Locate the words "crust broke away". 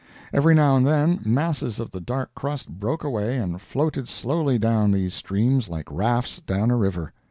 2.33-3.37